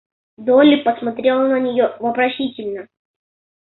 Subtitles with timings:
[0.39, 2.87] Долли посмотрела на нее вопросительно.